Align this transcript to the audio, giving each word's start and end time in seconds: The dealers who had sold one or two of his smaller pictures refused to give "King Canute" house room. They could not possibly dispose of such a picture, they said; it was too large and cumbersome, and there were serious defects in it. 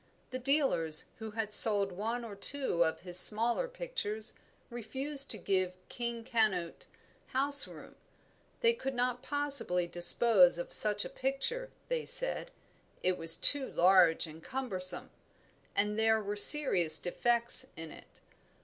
The 0.31 0.39
dealers 0.39 1.05
who 1.19 1.29
had 1.29 1.53
sold 1.53 1.91
one 1.91 2.25
or 2.25 2.35
two 2.35 2.83
of 2.83 3.01
his 3.01 3.19
smaller 3.19 3.67
pictures 3.67 4.33
refused 4.71 5.29
to 5.29 5.37
give 5.37 5.73
"King 5.89 6.23
Canute" 6.23 6.87
house 7.27 7.67
room. 7.67 7.93
They 8.61 8.73
could 8.73 8.95
not 8.95 9.21
possibly 9.21 9.85
dispose 9.85 10.57
of 10.57 10.73
such 10.73 11.05
a 11.05 11.07
picture, 11.07 11.69
they 11.87 12.07
said; 12.07 12.49
it 13.03 13.15
was 13.15 13.37
too 13.37 13.67
large 13.67 14.25
and 14.25 14.43
cumbersome, 14.43 15.11
and 15.75 15.99
there 15.99 16.19
were 16.19 16.35
serious 16.35 16.97
defects 16.97 17.67
in 17.75 17.91
it. 17.91 18.19